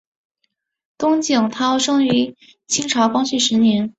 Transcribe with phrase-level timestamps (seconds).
[0.97, 3.87] 乐景涛生于清朝光绪十年。